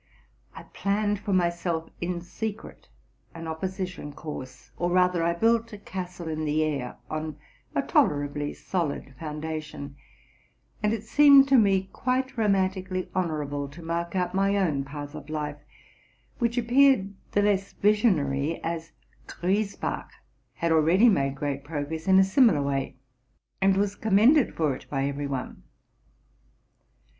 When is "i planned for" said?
0.55-1.31